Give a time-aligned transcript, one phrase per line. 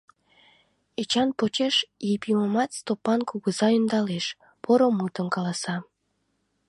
[1.01, 1.75] Эчан почеш
[2.11, 4.25] Епимымат Стопан кугыза ӧндалеш,
[4.63, 5.75] поро мутым каласа.